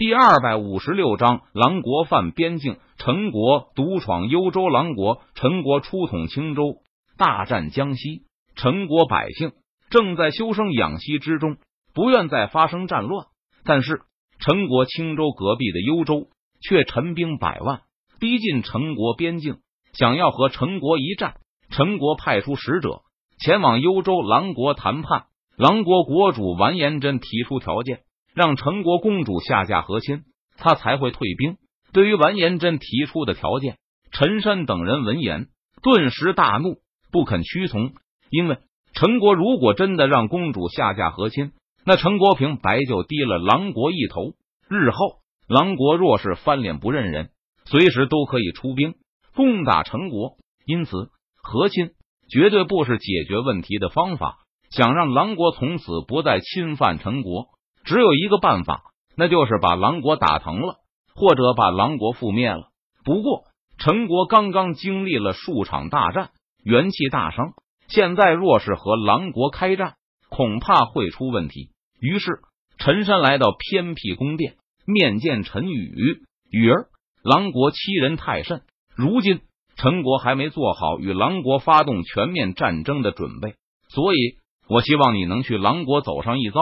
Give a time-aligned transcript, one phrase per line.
[0.00, 4.70] 第二百五十六章，狼国犯边境，陈国独闯幽州。
[4.70, 6.76] 狼国，陈国出统青州，
[7.18, 8.22] 大战江西。
[8.56, 9.52] 陈国百姓
[9.90, 11.58] 正在修生养息之中，
[11.92, 13.26] 不愿再发生战乱。
[13.62, 14.00] 但是，
[14.38, 16.28] 陈国青州隔壁的幽州
[16.62, 17.82] 却陈兵百万，
[18.18, 19.58] 逼近陈国边境，
[19.92, 21.34] 想要和陈国一战。
[21.68, 23.02] 陈国派出使者
[23.38, 25.26] 前往幽州狼国谈判，
[25.58, 28.00] 狼国国主完颜真提出条件。
[28.40, 30.22] 让陈国公主下嫁和亲，
[30.56, 31.58] 他才会退兵。
[31.92, 33.76] 对于完颜真提出的条件，
[34.12, 35.48] 陈山等人闻言
[35.82, 36.78] 顿时大怒，
[37.12, 37.92] 不肯屈从。
[38.30, 38.56] 因为
[38.94, 41.52] 陈国如果真的让公主下嫁和亲，
[41.84, 44.32] 那陈国平白就低了狼国一头。
[44.70, 47.28] 日后狼国若是翻脸不认人，
[47.66, 48.94] 随时都可以出兵
[49.34, 50.38] 攻打陈国。
[50.64, 51.10] 因此，
[51.42, 51.90] 和亲
[52.30, 54.38] 绝对不是解决问题的方法。
[54.70, 57.48] 想让狼国从此不再侵犯陈国。
[57.90, 58.84] 只有一个办法，
[59.16, 60.76] 那就是把狼国打疼了，
[61.12, 62.68] 或者把狼国覆灭了。
[63.04, 63.46] 不过，
[63.78, 66.30] 陈国刚刚经历了数场大战，
[66.62, 67.54] 元气大伤，
[67.88, 69.94] 现在若是和狼国开战，
[70.28, 71.70] 恐怕会出问题。
[72.00, 72.38] 于是，
[72.78, 74.54] 陈山来到偏僻宫殿，
[74.86, 76.86] 面见陈宇宇儿。
[77.24, 78.62] 狼国欺人太甚，
[78.94, 79.40] 如今
[79.74, 83.56] 陈国还没做好与狼国发动全面战争的准备，
[83.88, 84.36] 所以
[84.68, 86.60] 我希望你能去狼国走上一遭。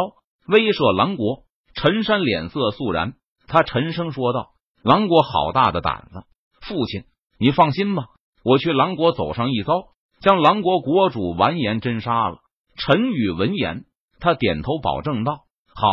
[0.49, 3.13] 威慑狼国，陈山脸色肃然，
[3.49, 6.25] 他沉声说道：“狼国好大的胆子！
[6.63, 7.05] 父亲，
[7.39, 8.07] 你放心吧，
[8.43, 9.89] 我去狼国走上一遭，
[10.23, 12.39] 将狼国国主完颜真杀了。”
[12.81, 13.85] 陈宇闻言，
[14.21, 15.43] 他点头保证道
[15.75, 15.89] ：“好，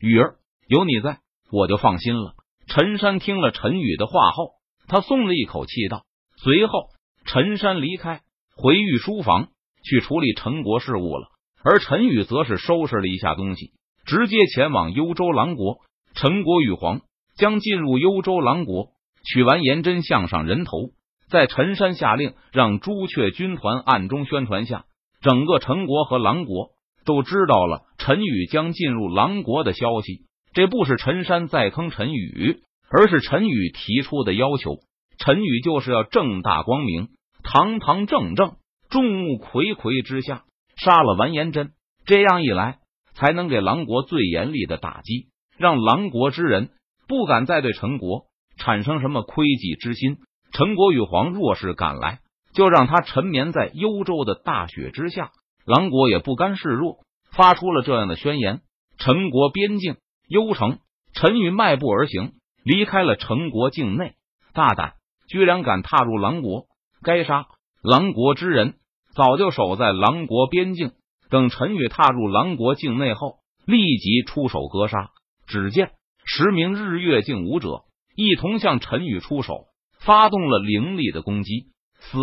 [0.00, 0.34] 雨儿
[0.66, 1.20] 有你在，
[1.52, 2.34] 我就放心了。”
[2.66, 4.54] 陈山听了陈宇的话后，
[4.88, 6.02] 他松了一口气，道
[6.42, 6.88] ：“随后，
[7.24, 8.22] 陈山离开，
[8.56, 9.50] 回御书房
[9.84, 11.28] 去处理陈国事务了，
[11.62, 15.78] 而陈宇则是收拾了一下东西。”直接前往幽州狼国，
[16.14, 17.00] 陈国羽皇
[17.36, 18.88] 将进入幽州狼国，
[19.24, 20.90] 取完颜真项上人头。
[21.30, 24.84] 在陈山下令让朱雀军团暗中宣传下，
[25.22, 26.72] 整个陈国和狼国
[27.06, 30.26] 都知道了陈宇将进入狼国的消息。
[30.52, 32.60] 这不是陈山在坑陈宇，
[32.90, 34.80] 而是陈宇提出的要求。
[35.16, 37.08] 陈宇就是要正大光明、
[37.42, 38.56] 堂堂正正、
[38.90, 40.44] 众目睽睽之下
[40.76, 41.70] 杀了完颜真。
[42.04, 42.80] 这样一来。
[43.14, 46.70] 才能给狼国最严厉的打击，让狼国之人
[47.08, 48.24] 不敢再对陈国
[48.56, 50.18] 产生什么窥忌之心。
[50.52, 52.20] 陈国羽皇若是敢来，
[52.54, 55.30] 就让他沉眠在幽州的大雪之下。
[55.64, 56.98] 狼国也不甘示弱，
[57.30, 58.60] 发出了这样的宣言：
[58.98, 59.96] 陈国边境
[60.28, 60.78] 幽城，
[61.14, 62.32] 陈宇迈步而行，
[62.64, 64.14] 离开了陈国境内。
[64.52, 64.94] 大胆，
[65.28, 66.66] 居然敢踏入狼国，
[67.02, 67.46] 该杀！
[67.82, 68.74] 狼国之人
[69.14, 70.92] 早就守在狼国边境。
[71.32, 75.08] 等陈宇踏入狼国境内后，立即出手格杀。
[75.46, 75.92] 只见
[76.26, 77.84] 十名日月镜武者
[78.14, 79.64] 一同向陈宇出手，
[79.98, 81.68] 发动了凌厉的攻击。
[82.00, 82.18] 死！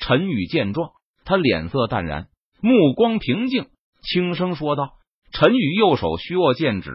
[0.00, 0.90] 陈宇见状，
[1.24, 2.26] 他脸色淡然，
[2.60, 3.66] 目光平静，
[4.02, 4.94] 轻声说道
[5.30, 6.90] ：“陈宇右手虚握剑指，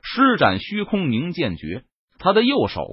[0.00, 1.82] 施展虚空凝剑诀。
[2.20, 2.86] 他的右手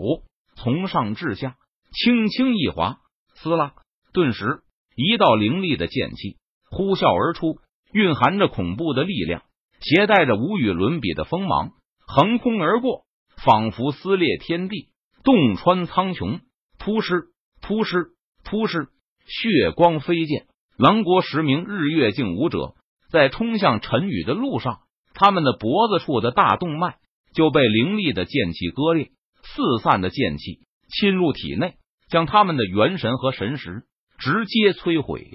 [0.55, 1.55] 从上至下
[1.91, 2.97] 轻轻一划，
[3.35, 3.73] 撕拉，
[4.11, 4.63] 顿时
[4.95, 6.37] 一道凌厉的剑气
[6.71, 7.59] 呼啸而出。”
[7.93, 9.43] 蕴含着恐怖的力量，
[9.79, 11.71] 携带着无与伦比的锋芒，
[12.07, 13.03] 横空而过，
[13.43, 14.89] 仿佛撕裂天地，
[15.23, 16.39] 洞穿苍穹。
[16.79, 17.25] 突施，
[17.61, 18.07] 突施，
[18.43, 18.87] 突施，
[19.25, 20.45] 血光飞溅。
[20.77, 22.73] 狼国十名日月镜武者
[23.11, 24.79] 在冲向陈宇的路上，
[25.13, 26.95] 他们的脖子处的大动脉
[27.35, 29.11] 就被凌厉的剑气割裂，
[29.43, 31.75] 四散的剑气侵入体内，
[32.09, 33.83] 将他们的元神和神识
[34.17, 35.29] 直接摧毁。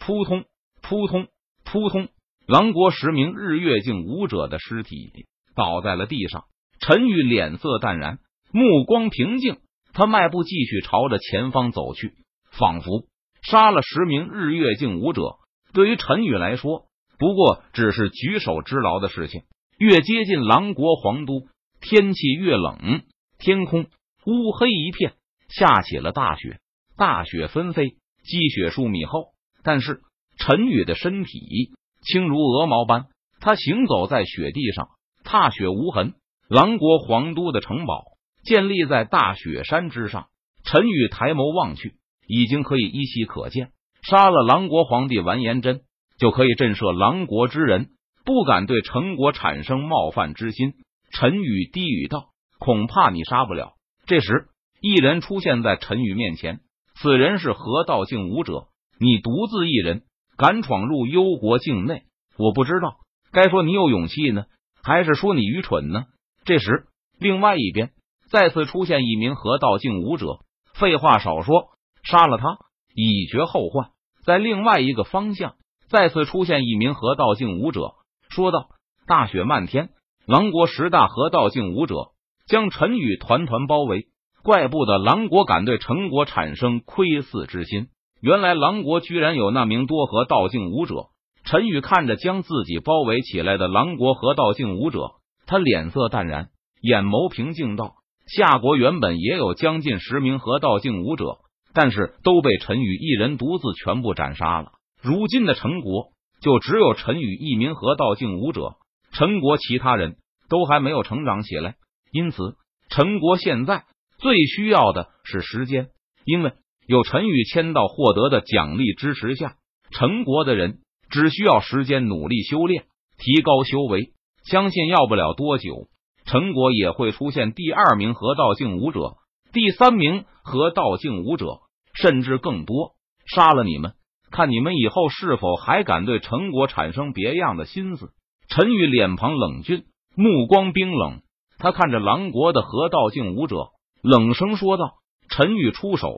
[0.00, 0.44] 扑通，
[0.82, 1.28] 扑通。
[1.70, 2.08] 扑通！
[2.48, 5.12] 狼国十名日月镜武者的尸体
[5.54, 6.46] 倒在了地上。
[6.80, 8.18] 陈宇脸色淡然，
[8.50, 9.58] 目光平静，
[9.92, 12.14] 他迈步继续朝着前方走去，
[12.50, 13.04] 仿佛
[13.42, 15.36] 杀了十名日月镜武者，
[15.72, 16.86] 对于陈宇来说，
[17.20, 19.42] 不过只是举手之劳的事情。
[19.78, 21.46] 越接近狼国皇都，
[21.80, 23.02] 天气越冷，
[23.38, 23.86] 天空
[24.26, 25.12] 乌黑一片，
[25.48, 26.58] 下起了大雪，
[26.96, 27.90] 大雪纷飞，
[28.24, 29.28] 积雪数米厚，
[29.62, 30.00] 但是。
[30.40, 31.70] 陈宇的身体
[32.02, 33.08] 轻如鹅毛般，
[33.40, 34.88] 他行走在雪地上，
[35.22, 36.14] 踏雪无痕。
[36.48, 38.04] 狼国皇都的城堡
[38.42, 40.28] 建立在大雪山之上。
[40.64, 41.94] 陈宇抬眸望去，
[42.26, 43.70] 已经可以依稀可见，
[44.02, 45.82] 杀了狼国皇帝完颜真，
[46.18, 47.90] 就可以震慑狼国之人，
[48.24, 50.72] 不敢对陈国产生冒犯之心。
[51.12, 53.74] 陈宇低语道：“恐怕你杀不了。”
[54.06, 54.48] 这时，
[54.80, 56.60] 一人出现在陈宇面前，
[56.94, 60.02] 此人是河道境武者，你独自一人。
[60.40, 62.04] 敢闯入幽国境内，
[62.38, 62.96] 我不知道
[63.30, 64.44] 该说你有勇气呢，
[64.82, 66.06] 还是说你愚蠢呢？
[66.46, 66.86] 这时，
[67.18, 67.90] 另外一边，
[68.30, 70.38] 再次出现一名河道境武者。
[70.72, 71.72] 废话少说，
[72.02, 72.56] 杀了他，
[72.94, 73.90] 以绝后患。
[74.24, 75.56] 在另外一个方向，
[75.90, 77.96] 再次出现一名河道境武者，
[78.30, 78.70] 说道
[79.06, 79.90] ：“大雪漫天，
[80.26, 82.12] 狼国十大河道境武者
[82.46, 84.08] 将陈宇团团包围。
[84.42, 87.88] 怪不得狼国敢对陈国产生窥伺之心，
[88.20, 91.06] 原来狼国居然有那名多河道境武者。”
[91.42, 95.12] 陈宇看着将自己包围起来的狼国河道境武者，
[95.46, 96.50] 他脸色淡然，
[96.82, 97.94] 眼眸平静道
[98.28, 101.38] ：“夏国原本也有将近十名河道境武者，
[101.72, 104.72] 但是都被陈宇一人独自全部斩杀了。
[105.00, 106.10] 如今的陈国
[106.42, 108.74] 就只有陈宇一名河道境武者，
[109.10, 110.16] 陈国其他人
[110.50, 111.76] 都还没有成长起来，
[112.12, 112.54] 因此
[112.90, 113.84] 陈国现在
[114.18, 115.88] 最需要的是时间。
[116.26, 116.52] 因为
[116.90, 119.54] 有陈宇签到获得的奖励支持下，
[119.90, 122.84] 陈国的人。”只需要时间努力修炼，
[123.18, 124.12] 提高修为，
[124.44, 125.88] 相信要不了多久，
[126.24, 129.16] 陈国也会出现第二名河道境武者，
[129.52, 131.62] 第三名河道境武者，
[131.94, 132.92] 甚至更多。
[133.26, 133.94] 杀了你们，
[134.30, 138.10] 看你们以后是否还敢对陈国产生别样的心思。
[138.48, 141.22] 陈宇脸庞冷峻，目光冰冷，
[141.58, 143.70] 他看着狼国的河道境武者，
[144.00, 144.92] 冷声说道
[145.28, 146.14] ：“陈宇出手，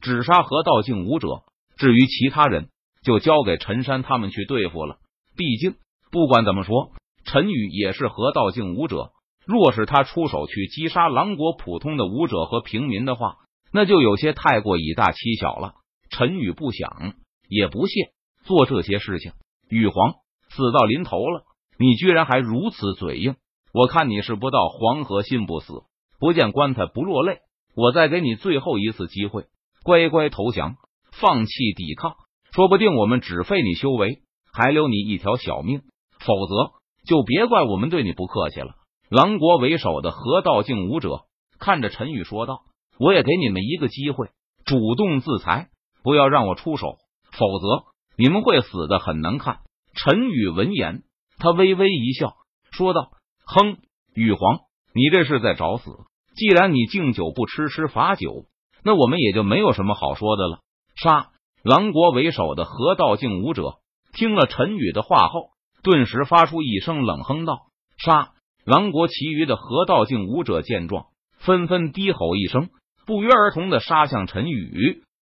[0.00, 1.42] 只杀河道境武者，
[1.76, 2.68] 至于其他人。”
[3.00, 4.98] 就交给陈山他们去对付了。
[5.36, 5.76] 毕竟，
[6.10, 6.90] 不管怎么说，
[7.24, 9.12] 陈宇也是河道境武者。
[9.46, 13.36] 若是他出手去击杀狼国普通的武者和平民的话，
[13.72, 15.74] 那就有些太过以大欺小了。
[16.10, 17.14] 陈宇不想
[17.48, 18.10] 也不屑
[18.44, 19.32] 做这些事情。
[19.70, 20.14] 羽皇
[20.50, 21.44] 死到临头了，
[21.78, 23.36] 你居然还如此嘴硬！
[23.72, 25.84] 我看你是不到黄河心不死，
[26.18, 27.38] 不见棺材不落泪。
[27.76, 29.46] 我再给你最后一次机会，
[29.88, 30.76] 乖乖投降，
[31.18, 32.16] 放弃抵抗。
[32.52, 34.20] 说不定我们只废你修为，
[34.52, 35.80] 还留你一条小命，
[36.20, 36.72] 否则
[37.06, 38.74] 就别怪我们对你不客气了。
[39.08, 41.22] 狼国为首的河道境武者
[41.58, 42.64] 看着陈宇说道
[43.00, 44.28] ：“我也给你们一个机会，
[44.66, 45.70] 主动自裁，
[46.02, 46.98] 不要让我出手，
[47.32, 47.86] 否则
[48.18, 49.60] 你们会死的很难看。”
[49.96, 51.04] 陈宇闻言，
[51.38, 52.34] 他微微一笑，
[52.72, 53.12] 说道
[53.46, 53.78] ：“哼，
[54.12, 54.58] 羽皇，
[54.92, 55.90] 你这是在找死。
[56.36, 58.44] 既然你敬酒不吃吃罚酒，
[58.88, 60.60] 那我们也就没有什么好说的了。”
[60.96, 61.28] 杀！
[61.62, 63.74] 狼国为首的河道境武者
[64.14, 65.50] 听了陈宇的话后，
[65.82, 67.66] 顿时发出一声冷哼道
[68.02, 68.30] ：“杀！”
[68.64, 72.70] 狼国其余的河道境武者见状，纷纷低吼一声，
[73.04, 75.02] 不约而同的杀向陈宇。